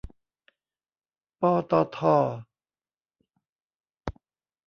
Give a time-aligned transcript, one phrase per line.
[1.39, 1.41] ป
[1.71, 1.99] ตท